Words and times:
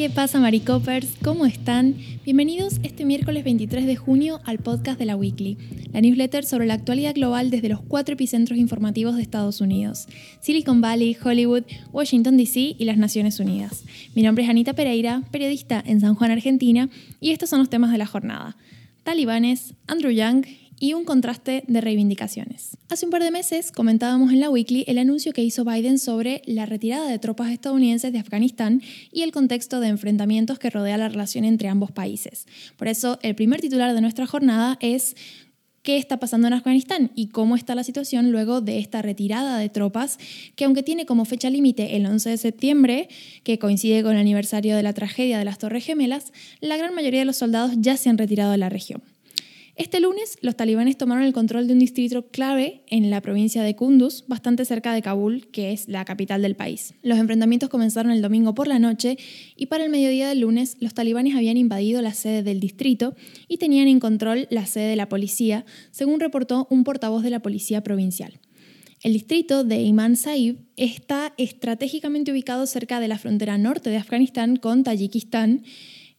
¿Qué 0.00 0.08
pasa, 0.08 0.40
Maricopers? 0.40 1.08
¿Cómo 1.22 1.44
están? 1.44 1.94
Bienvenidos 2.24 2.80
este 2.82 3.04
miércoles 3.04 3.44
23 3.44 3.84
de 3.84 3.96
junio 3.96 4.40
al 4.46 4.58
podcast 4.58 4.98
de 4.98 5.04
la 5.04 5.14
Weekly, 5.14 5.58
la 5.92 6.00
newsletter 6.00 6.42
sobre 6.46 6.64
la 6.64 6.72
actualidad 6.72 7.14
global 7.14 7.50
desde 7.50 7.68
los 7.68 7.82
cuatro 7.82 8.14
epicentros 8.14 8.58
informativos 8.58 9.16
de 9.16 9.20
Estados 9.20 9.60
Unidos: 9.60 10.06
Silicon 10.40 10.80
Valley, 10.80 11.18
Hollywood, 11.22 11.64
Washington 11.92 12.38
DC 12.38 12.76
y 12.78 12.84
las 12.86 12.96
Naciones 12.96 13.40
Unidas. 13.40 13.84
Mi 14.14 14.22
nombre 14.22 14.42
es 14.44 14.48
Anita 14.48 14.72
Pereira, 14.72 15.22
periodista 15.30 15.84
en 15.86 16.00
San 16.00 16.14
Juan, 16.14 16.30
Argentina, 16.30 16.88
y 17.20 17.32
estos 17.32 17.50
son 17.50 17.58
los 17.58 17.68
temas 17.68 17.92
de 17.92 17.98
la 17.98 18.06
jornada: 18.06 18.56
talibanes, 19.02 19.74
Andrew 19.86 20.12
Yang 20.12 20.46
y 20.80 20.94
un 20.94 21.04
contraste 21.04 21.62
de 21.68 21.80
reivindicaciones. 21.80 22.76
Hace 22.88 23.04
un 23.04 23.12
par 23.12 23.22
de 23.22 23.30
meses 23.30 23.70
comentábamos 23.70 24.32
en 24.32 24.40
la 24.40 24.50
Weekly 24.50 24.84
el 24.88 24.98
anuncio 24.98 25.32
que 25.32 25.44
hizo 25.44 25.64
Biden 25.64 26.00
sobre 26.00 26.42
la 26.46 26.66
retirada 26.66 27.08
de 27.08 27.20
tropas 27.20 27.52
estadounidenses 27.52 28.12
de 28.12 28.18
Afganistán 28.18 28.82
y 29.12 29.22
el 29.22 29.30
contexto 29.30 29.78
de 29.78 29.88
enfrentamientos 29.88 30.58
que 30.58 30.70
rodea 30.70 30.96
la 30.96 31.08
relación 31.08 31.44
entre 31.44 31.68
ambos 31.68 31.92
países. 31.92 32.46
Por 32.76 32.88
eso, 32.88 33.18
el 33.22 33.36
primer 33.36 33.60
titular 33.60 33.94
de 33.94 34.00
nuestra 34.00 34.26
jornada 34.26 34.78
es 34.80 35.14
qué 35.82 35.96
está 35.96 36.18
pasando 36.18 36.48
en 36.48 36.54
Afganistán 36.54 37.10
y 37.14 37.28
cómo 37.28 37.56
está 37.56 37.74
la 37.74 37.84
situación 37.84 38.32
luego 38.32 38.60
de 38.60 38.78
esta 38.78 39.02
retirada 39.02 39.58
de 39.58 39.68
tropas, 39.68 40.18
que 40.56 40.64
aunque 40.64 40.82
tiene 40.82 41.06
como 41.06 41.24
fecha 41.24 41.50
límite 41.50 41.96
el 41.96 42.06
11 42.06 42.30
de 42.30 42.36
septiembre, 42.36 43.08
que 43.44 43.58
coincide 43.58 44.02
con 44.02 44.12
el 44.12 44.20
aniversario 44.20 44.76
de 44.76 44.82
la 44.82 44.92
tragedia 44.92 45.38
de 45.38 45.44
las 45.44 45.58
Torres 45.58 45.84
Gemelas, 45.84 46.32
la 46.60 46.76
gran 46.76 46.94
mayoría 46.94 47.20
de 47.20 47.26
los 47.26 47.36
soldados 47.36 47.72
ya 47.76 47.96
se 47.96 48.08
han 48.08 48.18
retirado 48.18 48.52
de 48.52 48.58
la 48.58 48.68
región. 48.68 49.02
Este 49.76 50.00
lunes, 50.00 50.36
los 50.42 50.56
talibanes 50.56 50.98
tomaron 50.98 51.24
el 51.24 51.32
control 51.32 51.66
de 51.66 51.72
un 51.72 51.78
distrito 51.78 52.28
clave 52.28 52.82
en 52.88 53.08
la 53.08 53.20
provincia 53.20 53.62
de 53.62 53.76
Kunduz, 53.76 54.24
bastante 54.26 54.64
cerca 54.64 54.92
de 54.92 55.00
Kabul, 55.00 55.48
que 55.50 55.72
es 55.72 55.88
la 55.88 56.04
capital 56.04 56.42
del 56.42 56.56
país. 56.56 56.94
Los 57.02 57.18
enfrentamientos 57.18 57.68
comenzaron 57.68 58.12
el 58.12 58.20
domingo 58.20 58.54
por 58.54 58.66
la 58.66 58.78
noche 58.78 59.16
y 59.56 59.66
para 59.66 59.84
el 59.84 59.90
mediodía 59.90 60.28
del 60.28 60.40
lunes 60.40 60.76
los 60.80 60.92
talibanes 60.92 61.34
habían 61.34 61.56
invadido 61.56 62.02
la 62.02 62.12
sede 62.12 62.42
del 62.42 62.60
distrito 62.60 63.14
y 63.48 63.58
tenían 63.58 63.88
en 63.88 64.00
control 64.00 64.48
la 64.50 64.66
sede 64.66 64.88
de 64.88 64.96
la 64.96 65.08
policía, 65.08 65.64
según 65.90 66.20
reportó 66.20 66.66
un 66.70 66.84
portavoz 66.84 67.22
de 67.22 67.30
la 67.30 67.40
policía 67.40 67.82
provincial. 67.82 68.40
El 69.02 69.14
distrito 69.14 69.64
de 69.64 69.80
Iman 69.80 70.14
Saib 70.14 70.58
está 70.76 71.32
estratégicamente 71.38 72.32
ubicado 72.32 72.66
cerca 72.66 73.00
de 73.00 73.08
la 73.08 73.18
frontera 73.18 73.56
norte 73.56 73.88
de 73.88 73.96
Afganistán 73.96 74.56
con 74.56 74.84
Tayikistán, 74.84 75.62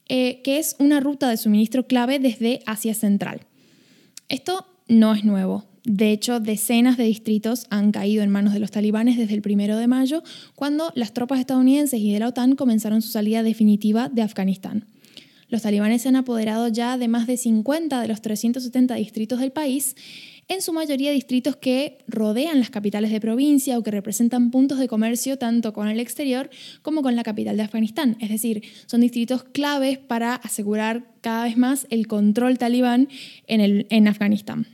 eh, 0.10 0.42
que 0.44 0.60
es 0.60 0.76
una 0.80 1.00
ruta 1.00 1.30
de 1.30 1.38
suministro 1.38 1.88
clave 1.88 2.20
desde 2.20 2.62
Asia 2.66 2.94
Central. 2.94 3.42
Esto 4.30 4.66
no 4.88 5.14
es 5.14 5.24
nuevo. 5.24 5.66
De 5.84 6.12
hecho, 6.12 6.40
decenas 6.40 6.98
de 6.98 7.06
distritos 7.06 7.66
han 7.70 7.92
caído 7.92 8.24
en 8.24 8.30
manos 8.30 8.54
de 8.54 8.60
los 8.60 8.70
talibanes 8.70 9.18
desde 9.18 9.34
el 9.34 9.42
primero 9.42 9.78
de 9.78 9.88
mayo, 9.88 10.22
cuando 10.56 10.92
las 10.96 11.14
tropas 11.14 11.40
estadounidenses 11.40 12.00
y 12.00 12.14
de 12.14 12.20
la 12.20 12.28
OTAN 12.28 12.56
comenzaron 12.56 13.02
su 13.02 13.10
salida 13.10 13.42
definitiva 13.42 14.10
de 14.10 14.22
Afganistán. 14.22 14.86
Los 15.50 15.64
talibanes 15.64 16.04
se 16.04 16.10
han 16.10 16.16
apoderado 16.16 16.68
ya 16.70 16.98
de 16.98 17.08
más 17.08 17.28
de 17.28 17.36
50 17.36 18.00
de 18.00 18.08
los 18.08 18.22
370 18.22 18.96
distritos 18.96 19.40
del 19.40 19.52
país, 19.52 19.96
en 20.52 20.62
su 20.62 20.74
mayoría 20.74 21.12
distritos 21.12 21.56
que 21.56 22.00
rodean 22.08 22.60
las 22.60 22.70
capitales 22.70 23.10
de 23.10 23.22
provincia 23.22 23.78
o 23.78 23.84
que 23.84 23.92
representan 23.92 24.52
puntos 24.52 24.80
de 24.80 24.90
comercio 24.90 25.38
tanto 25.38 25.72
con 25.72 25.88
el 25.88 25.98
exterior 26.02 26.50
como 26.82 27.02
con 27.02 27.16
la 27.16 27.24
capital 27.24 27.56
de 27.56 27.64
Afganistán. 27.64 28.18
Es 28.20 28.30
decir, 28.30 28.62
son 28.86 29.00
distritos 29.00 29.46
claves 29.46 29.98
para 29.98 30.36
asegurar 30.36 31.06
cada 31.22 31.46
vez 31.46 31.56
más 31.56 31.88
el 31.90 32.08
control 32.08 32.58
talibán 32.58 33.08
en, 33.48 33.62
el, 33.62 33.88
en 33.90 34.10
Afganistán. 34.10 34.68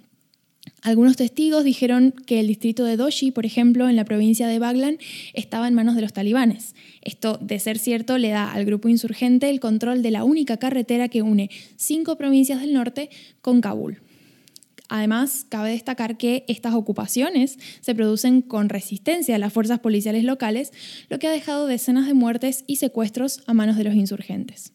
Algunos 0.81 1.15
testigos 1.15 1.63
dijeron 1.63 2.11
que 2.25 2.39
el 2.39 2.47
distrito 2.47 2.83
de 2.83 2.97
Doshi, 2.97 3.29
por 3.29 3.45
ejemplo, 3.45 3.87
en 3.87 3.95
la 3.95 4.05
provincia 4.05 4.47
de 4.47 4.57
Baglan, 4.57 4.97
estaba 5.33 5.67
en 5.67 5.75
manos 5.75 5.95
de 5.95 6.01
los 6.01 6.13
talibanes. 6.13 6.73
Esto, 7.03 7.37
de 7.39 7.59
ser 7.59 7.77
cierto, 7.77 8.17
le 8.17 8.29
da 8.29 8.51
al 8.51 8.65
grupo 8.65 8.89
insurgente 8.89 9.49
el 9.49 9.59
control 9.59 10.01
de 10.01 10.11
la 10.11 10.23
única 10.23 10.57
carretera 10.57 11.07
que 11.07 11.21
une 11.21 11.51
cinco 11.75 12.17
provincias 12.17 12.61
del 12.61 12.73
norte 12.73 13.11
con 13.41 13.61
Kabul. 13.61 14.06
Además, 14.89 15.45
cabe 15.49 15.71
destacar 15.71 16.17
que 16.17 16.45
estas 16.47 16.73
ocupaciones 16.73 17.57
se 17.81 17.95
producen 17.95 18.41
con 18.41 18.69
resistencia 18.69 19.35
de 19.35 19.39
las 19.39 19.53
fuerzas 19.53 19.79
policiales 19.79 20.23
locales, 20.23 20.71
lo 21.09 21.19
que 21.19 21.27
ha 21.27 21.31
dejado 21.31 21.67
decenas 21.67 22.07
de 22.07 22.13
muertes 22.13 22.63
y 22.67 22.77
secuestros 22.77 23.43
a 23.47 23.53
manos 23.53 23.77
de 23.77 23.83
los 23.83 23.95
insurgentes. 23.95 24.73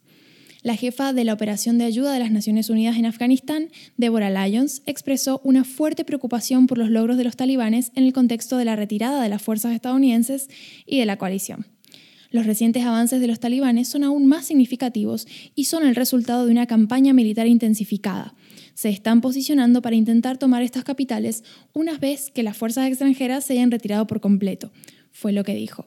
La 0.62 0.76
jefa 0.76 1.12
de 1.12 1.24
la 1.24 1.32
Operación 1.32 1.76
de 1.78 1.86
Ayuda 1.86 2.12
de 2.12 2.20
las 2.20 2.30
Naciones 2.30 2.70
Unidas 2.70 2.96
en 2.96 3.06
Afganistán, 3.06 3.70
Deborah 3.96 4.30
Lyons, 4.30 4.82
expresó 4.86 5.40
una 5.42 5.64
fuerte 5.64 6.04
preocupación 6.04 6.68
por 6.68 6.78
los 6.78 6.88
logros 6.88 7.16
de 7.16 7.24
los 7.24 7.36
talibanes 7.36 7.90
en 7.96 8.04
el 8.04 8.12
contexto 8.12 8.58
de 8.58 8.64
la 8.64 8.76
retirada 8.76 9.20
de 9.20 9.28
las 9.28 9.42
fuerzas 9.42 9.74
estadounidenses 9.74 10.48
y 10.86 11.00
de 11.00 11.06
la 11.06 11.16
coalición. 11.16 11.66
Los 12.30 12.46
recientes 12.46 12.84
avances 12.84 13.20
de 13.20 13.26
los 13.26 13.40
talibanes 13.40 13.88
son 13.88 14.04
aún 14.04 14.26
más 14.26 14.46
significativos 14.46 15.26
y 15.56 15.64
son 15.64 15.84
el 15.84 15.96
resultado 15.96 16.46
de 16.46 16.52
una 16.52 16.66
campaña 16.66 17.12
militar 17.12 17.48
intensificada. 17.48 18.34
Se 18.74 18.88
están 18.88 19.20
posicionando 19.20 19.82
para 19.82 19.96
intentar 19.96 20.38
tomar 20.38 20.62
estas 20.62 20.84
capitales 20.84 21.44
una 21.72 21.98
vez 21.98 22.30
que 22.30 22.42
las 22.42 22.56
fuerzas 22.56 22.88
extranjeras 22.88 23.44
se 23.44 23.54
hayan 23.54 23.70
retirado 23.70 24.06
por 24.06 24.20
completo, 24.20 24.70
fue 25.10 25.32
lo 25.32 25.44
que 25.44 25.54
dijo. 25.54 25.86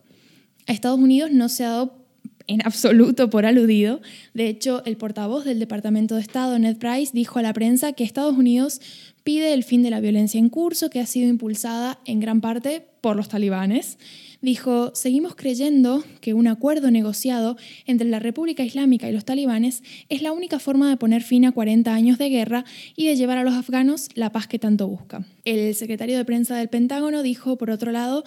A 0.68 0.72
Estados 0.72 1.00
Unidos 1.00 1.32
no 1.32 1.50
se 1.50 1.66
ha 1.66 1.70
dado 1.70 2.06
en 2.48 2.66
absoluto 2.66 3.30
por 3.30 3.46
aludido. 3.46 4.02
De 4.34 4.48
hecho, 4.48 4.84
el 4.86 4.98
portavoz 4.98 5.46
del 5.46 5.60
Departamento 5.60 6.16
de 6.16 6.22
Estado, 6.22 6.58
Ned 6.60 6.78
Price, 6.78 7.12
dijo 7.14 7.40
a 7.40 7.42
la 7.42 7.54
prensa 7.54 7.94
que 7.94 8.04
Estados 8.04 8.36
Unidos 8.38 8.82
pide 9.26 9.54
el 9.54 9.64
fin 9.64 9.82
de 9.82 9.90
la 9.90 10.00
violencia 10.00 10.40
en 10.40 10.50
curso 10.50 10.92
que 10.92 11.00
ha 11.00 11.06
sido 11.08 11.28
impulsada 11.28 12.00
en 12.06 12.20
gran 12.20 12.42
parte 12.42 12.86
por 13.02 13.16
los 13.16 13.28
talibanes. 13.28 13.98
Dijo, 14.40 14.94
seguimos 14.94 15.36
creyendo 15.36 16.04
que 16.22 16.36
un 16.36 16.46
acuerdo 16.46 16.92
negociado 16.92 17.58
entre 17.88 18.08
la 18.08 18.20
República 18.20 18.64
Islámica 18.64 19.10
y 19.10 19.12
los 19.12 19.26
talibanes 19.26 19.82
es 20.10 20.22
la 20.22 20.32
única 20.32 20.60
forma 20.60 20.92
de 20.92 20.98
poner 20.98 21.24
fin 21.24 21.44
a 21.46 21.52
40 21.52 21.92
años 21.92 22.20
de 22.20 22.30
guerra 22.30 22.66
y 22.96 23.08
de 23.08 23.16
llevar 23.16 23.40
a 23.40 23.44
los 23.44 23.56
afganos 23.56 24.10
la 24.14 24.32
paz 24.32 24.46
que 24.46 24.60
tanto 24.60 24.88
buscan. 24.88 25.26
El 25.44 25.74
secretario 25.74 26.18
de 26.18 26.26
prensa 26.26 26.56
del 26.58 26.70
Pentágono 26.70 27.24
dijo, 27.24 27.58
por 27.58 27.72
otro 27.72 27.92
lado, 27.92 28.24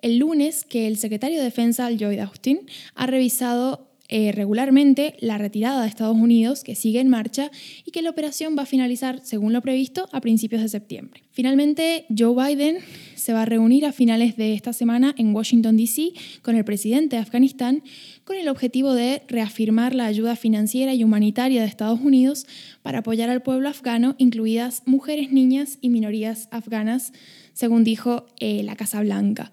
el 0.00 0.18
lunes 0.18 0.64
que 0.64 0.86
el 0.86 0.96
secretario 0.96 1.38
de 1.38 1.44
Defensa, 1.44 1.90
Lloyd 1.90 2.20
Austin, 2.20 2.60
ha 2.94 3.08
revisado 3.08 3.90
eh, 4.08 4.32
regularmente 4.32 5.16
la 5.20 5.38
retirada 5.38 5.82
de 5.82 5.88
Estados 5.88 6.16
Unidos, 6.16 6.62
que 6.62 6.74
sigue 6.74 7.00
en 7.00 7.08
marcha, 7.08 7.50
y 7.84 7.90
que 7.90 8.02
la 8.02 8.10
operación 8.10 8.56
va 8.56 8.62
a 8.62 8.66
finalizar, 8.66 9.20
según 9.24 9.52
lo 9.52 9.62
previsto, 9.62 10.08
a 10.12 10.20
principios 10.20 10.62
de 10.62 10.68
septiembre. 10.68 11.22
Finalmente, 11.32 12.06
Joe 12.16 12.34
Biden 12.34 12.78
se 13.14 13.32
va 13.32 13.42
a 13.42 13.44
reunir 13.44 13.84
a 13.84 13.92
finales 13.92 14.36
de 14.36 14.54
esta 14.54 14.72
semana 14.72 15.14
en 15.18 15.34
Washington, 15.34 15.76
D.C., 15.76 16.12
con 16.42 16.56
el 16.56 16.64
presidente 16.64 17.16
de 17.16 17.22
Afganistán, 17.22 17.82
con 18.24 18.36
el 18.36 18.48
objetivo 18.48 18.94
de 18.94 19.22
reafirmar 19.28 19.94
la 19.94 20.06
ayuda 20.06 20.36
financiera 20.36 20.94
y 20.94 21.04
humanitaria 21.04 21.60
de 21.60 21.66
Estados 21.66 22.00
Unidos 22.00 22.46
para 22.82 22.98
apoyar 22.98 23.28
al 23.28 23.42
pueblo 23.42 23.68
afgano, 23.68 24.14
incluidas 24.18 24.82
mujeres, 24.86 25.32
niñas 25.32 25.78
y 25.80 25.90
minorías 25.90 26.48
afganas, 26.50 27.12
según 27.52 27.84
dijo 27.84 28.26
eh, 28.38 28.62
la 28.62 28.76
Casa 28.76 29.00
Blanca. 29.00 29.50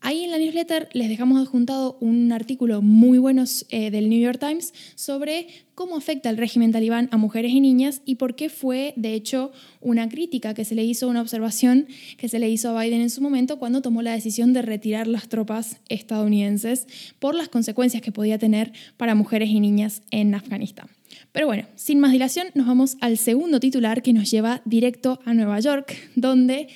Ahí 0.00 0.24
en 0.24 0.30
la 0.30 0.38
newsletter 0.38 0.88
les 0.92 1.08
dejamos 1.08 1.40
adjuntado 1.40 1.96
un 2.00 2.30
artículo 2.32 2.82
muy 2.82 3.18
bueno 3.18 3.44
eh, 3.70 3.90
del 3.90 4.08
New 4.08 4.20
York 4.20 4.38
Times 4.38 4.72
sobre 4.94 5.48
cómo 5.74 5.96
afecta 5.96 6.30
el 6.30 6.36
régimen 6.36 6.72
talibán 6.72 7.08
a 7.12 7.16
mujeres 7.16 7.52
y 7.52 7.60
niñas 7.60 8.02
y 8.04 8.16
por 8.16 8.34
qué 8.34 8.48
fue, 8.48 8.92
de 8.96 9.14
hecho, 9.14 9.52
una 9.80 10.08
crítica 10.08 10.54
que 10.54 10.64
se 10.64 10.74
le 10.74 10.84
hizo, 10.84 11.08
una 11.08 11.20
observación 11.20 11.86
que 12.16 12.28
se 12.28 12.38
le 12.38 12.48
hizo 12.48 12.70
a 12.70 12.82
Biden 12.82 13.00
en 13.00 13.10
su 13.10 13.20
momento 13.20 13.58
cuando 13.58 13.82
tomó 13.82 14.02
la 14.02 14.12
decisión 14.12 14.52
de 14.52 14.62
retirar 14.62 15.06
las 15.06 15.28
tropas 15.28 15.78
estadounidenses 15.88 16.86
por 17.18 17.34
las 17.34 17.48
consecuencias 17.48 18.02
que 18.02 18.12
podía 18.12 18.38
tener 18.38 18.72
para 18.96 19.14
mujeres 19.14 19.48
y 19.50 19.60
niñas 19.60 20.02
en 20.10 20.34
Afganistán. 20.34 20.88
Pero 21.32 21.46
bueno, 21.46 21.66
sin 21.74 22.00
más 22.00 22.12
dilación, 22.12 22.48
nos 22.54 22.66
vamos 22.66 22.96
al 23.00 23.18
segundo 23.18 23.60
titular 23.60 24.02
que 24.02 24.12
nos 24.12 24.30
lleva 24.30 24.62
directo 24.64 25.20
a 25.24 25.34
Nueva 25.34 25.60
York, 25.60 25.94
donde 26.14 26.68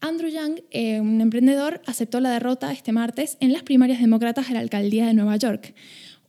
Andrew 0.00 0.30
Young, 0.30 0.60
eh, 0.70 1.00
un 1.00 1.20
emprendedor, 1.20 1.82
aceptó 1.86 2.20
la 2.20 2.30
derrota 2.30 2.72
este 2.72 2.90
martes 2.90 3.36
en 3.40 3.52
las 3.52 3.62
primarias 3.62 4.00
demócratas 4.00 4.48
de 4.48 4.54
la 4.54 4.60
alcaldía 4.60 5.06
de 5.06 5.12
Nueva 5.12 5.36
York, 5.36 5.74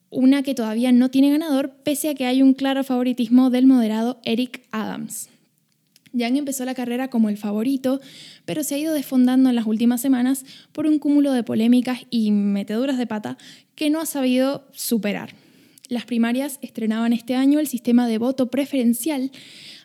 una 0.10 0.44
que 0.44 0.54
todavía 0.54 0.92
no 0.92 1.10
tiene 1.10 1.32
ganador 1.32 1.72
pese 1.84 2.10
a 2.10 2.16
que 2.16 2.26
hay 2.26 2.42
un 2.42 2.54
claro 2.54 2.84
favoritismo 2.84 3.50
del 3.50 3.68
moderado 3.68 4.20
Eric 4.26 4.64
Adams. 4.72 5.30
Young 6.12 6.36
empezó 6.36 6.66
la 6.66 6.76
carrera 6.76 7.08
como 7.10 7.30
el 7.30 7.38
favorito, 7.38 8.02
pero 8.44 8.64
se 8.64 8.76
ha 8.76 8.78
ido 8.78 8.94
desfondando 8.94 9.50
en 9.50 9.56
las 9.56 9.66
últimas 9.66 10.02
semanas 10.02 10.44
por 10.74 10.86
un 10.86 11.00
cúmulo 11.00 11.32
de 11.32 11.44
polémicas 11.44 12.02
y 12.10 12.32
meteduras 12.32 12.98
de 12.98 13.08
pata 13.08 13.38
que 13.76 13.90
no 13.90 14.02
ha 14.02 14.06
sabido 14.06 14.68
superar. 14.74 15.34
Las 15.88 16.06
primarias 16.06 16.60
estrenaban 16.62 17.12
este 17.14 17.36
año 17.36 17.60
el 17.60 17.68
sistema 17.68 18.08
de 18.08 18.18
voto 18.18 18.50
preferencial, 18.50 19.32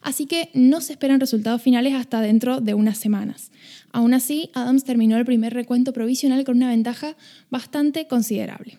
así 0.06 0.26
que 0.26 0.50
no 0.54 0.80
se 0.80 0.92
esperan 0.92 1.18
resultados 1.18 1.60
finales 1.60 1.92
hasta 1.92 2.20
dentro 2.20 2.60
de 2.60 2.74
unas 2.74 2.96
semanas. 2.96 3.50
Aún 3.90 4.14
así, 4.14 4.50
Adams 4.54 4.84
terminó 4.84 5.16
el 5.16 5.24
primer 5.24 5.52
recuento 5.52 5.92
provisional 5.92 6.44
con 6.44 6.58
una 6.58 6.68
ventaja 6.68 7.16
bastante 7.50 8.06
considerable. 8.06 8.78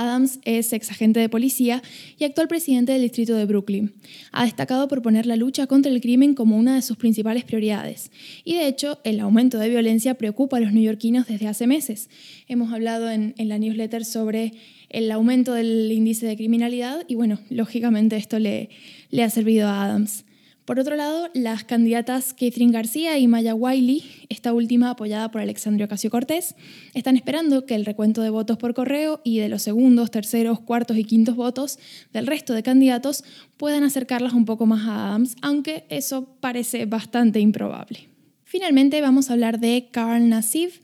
Adams 0.00 0.38
es 0.44 0.72
ex 0.72 0.90
agente 0.90 1.20
de 1.20 1.28
policía 1.28 1.82
y 2.18 2.24
actual 2.24 2.48
presidente 2.48 2.92
del 2.92 3.02
distrito 3.02 3.34
de 3.34 3.46
Brooklyn. 3.46 3.92
Ha 4.32 4.44
destacado 4.44 4.88
por 4.88 5.02
poner 5.02 5.26
la 5.26 5.36
lucha 5.36 5.66
contra 5.66 5.90
el 5.90 6.00
crimen 6.00 6.34
como 6.34 6.56
una 6.56 6.74
de 6.74 6.82
sus 6.82 6.96
principales 6.96 7.44
prioridades. 7.44 8.10
Y 8.44 8.54
de 8.54 8.68
hecho, 8.68 8.98
el 9.04 9.20
aumento 9.20 9.58
de 9.58 9.68
violencia 9.68 10.14
preocupa 10.14 10.58
a 10.58 10.60
los 10.60 10.72
neoyorquinos 10.72 11.26
desde 11.26 11.48
hace 11.48 11.66
meses. 11.66 12.10
Hemos 12.46 12.72
hablado 12.72 13.10
en, 13.10 13.34
la 13.36 13.58
newsletter 13.58 14.04
sobre 14.04 14.52
el 14.88 15.10
aumento 15.10 15.52
del 15.52 15.90
índice 15.90 16.26
de 16.26 16.36
criminalidad 16.36 17.04
y 17.08 17.14
bueno, 17.14 17.40
lógicamente 17.50 18.16
esto 18.16 18.38
le, 18.38 18.70
le 19.10 19.22
ha 19.22 19.30
servido 19.30 19.68
a 19.68 19.84
Adams. 19.84 20.24
Por 20.68 20.78
otro 20.78 20.96
lado, 20.96 21.30
las 21.32 21.64
candidatas 21.64 22.34
Catherine 22.34 22.74
García 22.74 23.16
y 23.16 23.26
Maya 23.26 23.54
Wiley, 23.54 24.04
esta 24.28 24.52
última 24.52 24.90
apoyada 24.90 25.30
por 25.30 25.40
Alexandria 25.40 25.86
Ocasio 25.86 26.10
Cortés, 26.10 26.56
están 26.92 27.16
esperando 27.16 27.64
que 27.64 27.74
el 27.74 27.86
recuento 27.86 28.20
de 28.20 28.28
votos 28.28 28.58
por 28.58 28.74
correo 28.74 29.22
y 29.24 29.38
de 29.38 29.48
los 29.48 29.62
segundos, 29.62 30.10
terceros, 30.10 30.60
cuartos 30.60 30.98
y 30.98 31.04
quintos 31.04 31.36
votos 31.36 31.78
del 32.12 32.26
resto 32.26 32.52
de 32.52 32.62
candidatos 32.62 33.24
puedan 33.56 33.82
acercarlas 33.82 34.34
un 34.34 34.44
poco 34.44 34.66
más 34.66 34.86
a 34.86 35.06
Adams, 35.06 35.36
aunque 35.40 35.86
eso 35.88 36.36
parece 36.38 36.84
bastante 36.84 37.40
improbable. 37.40 38.10
Finalmente 38.44 39.00
vamos 39.00 39.30
a 39.30 39.32
hablar 39.32 39.60
de 39.60 39.88
Carl 39.90 40.28
Nassif, 40.28 40.80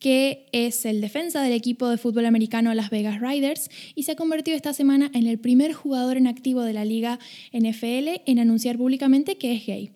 que 0.00 0.46
es 0.50 0.84
el 0.86 1.00
defensa 1.00 1.42
del 1.42 1.52
equipo 1.52 1.88
de 1.88 1.98
fútbol 1.98 2.26
americano 2.26 2.74
Las 2.74 2.90
Vegas 2.90 3.20
Riders 3.20 3.70
y 3.94 4.02
se 4.02 4.12
ha 4.12 4.16
convertido 4.16 4.56
esta 4.56 4.72
semana 4.72 5.10
en 5.14 5.26
el 5.26 5.38
primer 5.38 5.72
jugador 5.72 6.16
en 6.16 6.26
activo 6.26 6.62
de 6.62 6.72
la 6.72 6.84
liga 6.84 7.20
NFL 7.52 8.22
en 8.26 8.38
anunciar 8.40 8.78
públicamente 8.78 9.36
que 9.36 9.54
es 9.54 9.66
gay. 9.66 9.92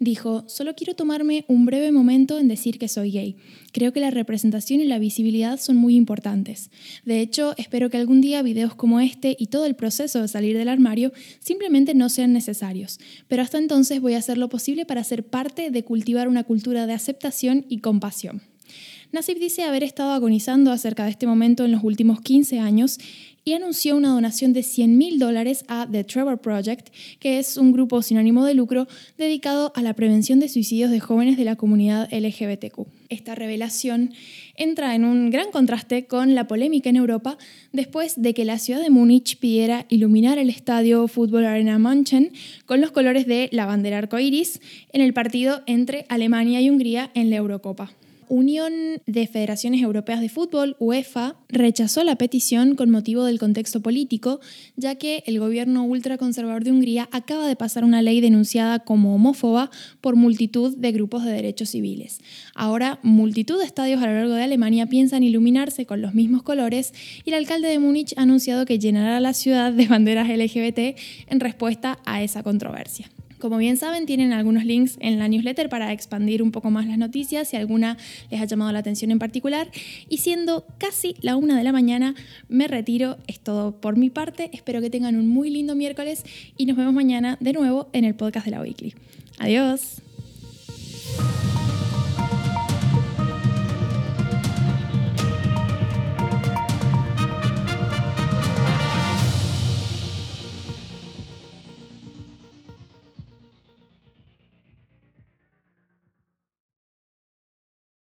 Dijo, 0.00 0.44
solo 0.46 0.76
quiero 0.76 0.94
tomarme 0.94 1.44
un 1.48 1.66
breve 1.66 1.90
momento 1.90 2.38
en 2.38 2.46
decir 2.46 2.78
que 2.78 2.86
soy 2.86 3.10
gay. 3.10 3.36
Creo 3.72 3.92
que 3.92 3.98
la 3.98 4.12
representación 4.12 4.80
y 4.80 4.84
la 4.84 5.00
visibilidad 5.00 5.58
son 5.58 5.76
muy 5.76 5.96
importantes. 5.96 6.70
De 7.04 7.20
hecho, 7.20 7.54
espero 7.56 7.90
que 7.90 7.96
algún 7.96 8.20
día 8.20 8.42
videos 8.42 8.76
como 8.76 9.00
este 9.00 9.36
y 9.40 9.48
todo 9.48 9.64
el 9.64 9.74
proceso 9.74 10.22
de 10.22 10.28
salir 10.28 10.56
del 10.56 10.68
armario 10.68 11.12
simplemente 11.40 11.94
no 11.94 12.10
sean 12.10 12.32
necesarios. 12.32 13.00
Pero 13.26 13.42
hasta 13.42 13.58
entonces 13.58 14.00
voy 14.00 14.14
a 14.14 14.18
hacer 14.18 14.38
lo 14.38 14.48
posible 14.48 14.86
para 14.86 15.02
ser 15.02 15.26
parte 15.26 15.72
de 15.72 15.84
cultivar 15.84 16.28
una 16.28 16.44
cultura 16.44 16.86
de 16.86 16.92
aceptación 16.92 17.66
y 17.68 17.78
compasión. 17.78 18.42
Nasib 19.10 19.38
dice 19.38 19.62
haber 19.62 19.84
estado 19.84 20.12
agonizando 20.12 20.70
acerca 20.70 21.04
de 21.04 21.10
este 21.10 21.26
momento 21.26 21.64
en 21.64 21.72
los 21.72 21.82
últimos 21.82 22.20
15 22.20 22.58
años 22.58 22.98
y 23.42 23.54
anunció 23.54 23.96
una 23.96 24.10
donación 24.10 24.52
de 24.52 24.62
100 24.62 24.98
mil 24.98 25.18
dólares 25.18 25.64
a 25.68 25.88
The 25.90 26.04
Trevor 26.04 26.38
Project, 26.38 26.90
que 27.18 27.38
es 27.38 27.56
un 27.56 27.72
grupo 27.72 28.02
sin 28.02 28.18
ánimo 28.18 28.44
de 28.44 28.52
lucro 28.52 28.86
dedicado 29.16 29.72
a 29.74 29.80
la 29.80 29.94
prevención 29.94 30.40
de 30.40 30.50
suicidios 30.50 30.90
de 30.90 31.00
jóvenes 31.00 31.38
de 31.38 31.44
la 31.44 31.56
comunidad 31.56 32.12
LGBTQ. 32.12 32.86
Esta 33.08 33.34
revelación 33.34 34.12
entra 34.54 34.94
en 34.94 35.06
un 35.06 35.30
gran 35.30 35.50
contraste 35.52 36.04
con 36.04 36.34
la 36.34 36.46
polémica 36.46 36.90
en 36.90 36.96
Europa 36.96 37.38
después 37.72 38.20
de 38.20 38.34
que 38.34 38.44
la 38.44 38.58
ciudad 38.58 38.82
de 38.82 38.90
Múnich 38.90 39.38
pidiera 39.38 39.86
iluminar 39.88 40.36
el 40.36 40.50
estadio 40.50 41.08
Fútbol 41.08 41.46
Arena 41.46 41.78
München 41.78 42.32
con 42.66 42.82
los 42.82 42.90
colores 42.90 43.26
de 43.26 43.48
la 43.52 43.64
bandera 43.64 43.96
arcoíris 43.96 44.60
en 44.92 45.00
el 45.00 45.14
partido 45.14 45.62
entre 45.64 46.04
Alemania 46.10 46.60
y 46.60 46.68
Hungría 46.68 47.10
en 47.14 47.30
la 47.30 47.36
Eurocopa. 47.36 47.90
Unión 48.28 48.72
de 49.06 49.26
Federaciones 49.26 49.82
Europeas 49.82 50.20
de 50.20 50.28
Fútbol, 50.28 50.76
UEFA, 50.78 51.36
rechazó 51.48 52.04
la 52.04 52.16
petición 52.16 52.74
con 52.74 52.90
motivo 52.90 53.24
del 53.24 53.38
contexto 53.38 53.80
político, 53.80 54.40
ya 54.76 54.96
que 54.96 55.22
el 55.26 55.38
gobierno 55.38 55.84
ultraconservador 55.84 56.64
de 56.64 56.72
Hungría 56.72 57.08
acaba 57.12 57.46
de 57.46 57.56
pasar 57.56 57.84
una 57.84 58.02
ley 58.02 58.20
denunciada 58.20 58.80
como 58.80 59.14
homófoba 59.14 59.70
por 60.00 60.16
multitud 60.16 60.76
de 60.76 60.92
grupos 60.92 61.24
de 61.24 61.32
derechos 61.32 61.70
civiles. 61.70 62.20
Ahora, 62.54 62.98
multitud 63.02 63.58
de 63.58 63.64
estadios 63.64 64.02
a 64.02 64.06
lo 64.06 64.14
largo 64.14 64.34
de 64.34 64.44
Alemania 64.44 64.86
piensan 64.86 65.22
iluminarse 65.22 65.86
con 65.86 66.02
los 66.02 66.14
mismos 66.14 66.42
colores 66.42 66.92
y 67.24 67.30
el 67.30 67.36
alcalde 67.36 67.68
de 67.68 67.78
Múnich 67.78 68.14
ha 68.16 68.22
anunciado 68.22 68.66
que 68.66 68.78
llenará 68.78 69.20
la 69.20 69.32
ciudad 69.32 69.72
de 69.72 69.86
banderas 69.86 70.28
LGBT 70.28 70.98
en 71.28 71.40
respuesta 71.40 71.98
a 72.04 72.22
esa 72.22 72.42
controversia. 72.42 73.10
Como 73.38 73.56
bien 73.56 73.76
saben, 73.76 74.06
tienen 74.06 74.32
algunos 74.32 74.64
links 74.64 74.96
en 75.00 75.18
la 75.18 75.28
newsletter 75.28 75.68
para 75.68 75.92
expandir 75.92 76.42
un 76.42 76.50
poco 76.50 76.70
más 76.70 76.86
las 76.86 76.98
noticias 76.98 77.48
si 77.48 77.56
alguna 77.56 77.96
les 78.30 78.40
ha 78.40 78.44
llamado 78.44 78.72
la 78.72 78.80
atención 78.80 79.10
en 79.10 79.18
particular. 79.18 79.70
Y 80.08 80.18
siendo 80.18 80.66
casi 80.78 81.14
la 81.20 81.36
una 81.36 81.56
de 81.56 81.64
la 81.64 81.72
mañana, 81.72 82.14
me 82.48 82.66
retiro. 82.68 83.18
Es 83.26 83.40
todo 83.40 83.80
por 83.80 83.96
mi 83.96 84.10
parte. 84.10 84.50
Espero 84.52 84.80
que 84.80 84.90
tengan 84.90 85.16
un 85.16 85.28
muy 85.28 85.50
lindo 85.50 85.74
miércoles 85.74 86.24
y 86.56 86.66
nos 86.66 86.76
vemos 86.76 86.94
mañana 86.94 87.36
de 87.40 87.52
nuevo 87.52 87.88
en 87.92 88.04
el 88.04 88.14
podcast 88.14 88.46
de 88.46 88.52
la 88.52 88.60
Weekly. 88.60 88.94
Adiós. 89.38 90.02